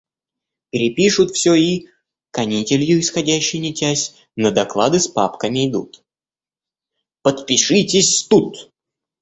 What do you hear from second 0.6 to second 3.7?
Перепишут всё и, канителью исходящей